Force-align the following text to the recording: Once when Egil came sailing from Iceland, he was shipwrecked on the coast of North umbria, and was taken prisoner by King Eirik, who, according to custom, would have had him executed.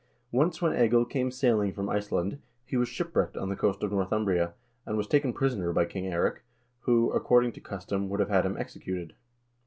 Once 0.31 0.63
when 0.63 0.75
Egil 0.75 1.05
came 1.05 1.29
sailing 1.29 1.71
from 1.71 1.87
Iceland, 1.87 2.39
he 2.65 2.75
was 2.75 2.89
shipwrecked 2.89 3.37
on 3.37 3.49
the 3.49 3.55
coast 3.55 3.83
of 3.83 3.91
North 3.91 4.11
umbria, 4.11 4.55
and 4.83 4.97
was 4.97 5.05
taken 5.05 5.31
prisoner 5.31 5.71
by 5.73 5.85
King 5.85 6.05
Eirik, 6.05 6.41
who, 6.79 7.11
according 7.11 7.51
to 7.51 7.61
custom, 7.61 8.09
would 8.09 8.19
have 8.19 8.29
had 8.29 8.43
him 8.43 8.57
executed. 8.57 9.13